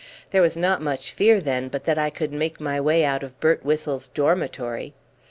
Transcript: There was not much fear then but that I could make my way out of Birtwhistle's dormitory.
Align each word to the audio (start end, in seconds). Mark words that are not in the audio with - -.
There 0.31 0.41
was 0.41 0.57
not 0.57 0.81
much 0.81 1.11
fear 1.11 1.39
then 1.39 1.67
but 1.67 1.83
that 1.83 1.99
I 1.99 2.09
could 2.09 2.33
make 2.33 2.59
my 2.59 2.81
way 2.81 3.05
out 3.05 3.21
of 3.21 3.39
Birtwhistle's 3.39 4.07
dormitory. 4.07 4.95